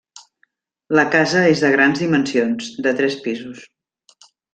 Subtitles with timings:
[0.99, 3.63] La casa és de grans dimensions, de tres pisos.